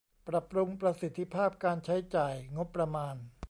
[0.27, 3.15] ปรับปรุงประสิทธิภาพการใช้จ่ายงบประมาณ